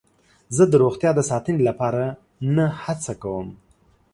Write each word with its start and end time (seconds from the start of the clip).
زه 0.55 0.63
د 0.67 0.73
روغتیا 0.83 1.11
د 1.15 1.19
ساتنې 1.29 1.61
لپاره 1.69 2.03
نه 2.55 2.65
هڅه 2.83 3.13
کوم. 3.21 3.47